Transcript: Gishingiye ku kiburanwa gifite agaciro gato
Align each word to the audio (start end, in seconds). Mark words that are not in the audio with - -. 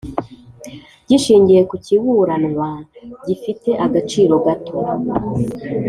Gishingiye 1.09 1.61
ku 1.69 1.75
kiburanwa 1.85 2.69
gifite 3.25 3.69
agaciro 3.85 4.33
gato 4.45 4.77